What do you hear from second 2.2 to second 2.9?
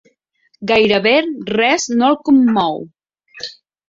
commou.